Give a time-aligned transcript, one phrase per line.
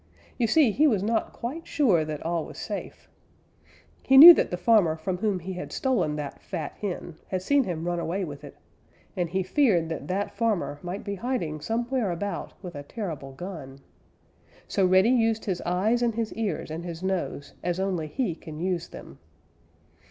[0.39, 3.07] You see, he was not quite sure that all was safe.
[4.01, 7.65] He knew that the farmer from whom he had stolen that fat hen had seen
[7.65, 8.57] him run away with it,
[9.15, 13.79] and he feared that that farmer might be hiding somewhere about with a terrible gun.
[14.67, 18.59] So Reddy used his eyes and his ears and his nose as only he can
[18.59, 19.19] use them.